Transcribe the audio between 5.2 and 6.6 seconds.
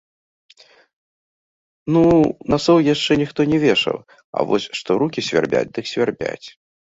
свярбяць, дык свярбяць.